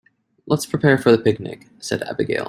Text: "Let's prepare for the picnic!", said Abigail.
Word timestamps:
"Let's 0.47 0.65
prepare 0.65 0.97
for 0.97 1.11
the 1.11 1.19
picnic!", 1.19 1.67
said 1.77 2.01
Abigail. 2.01 2.39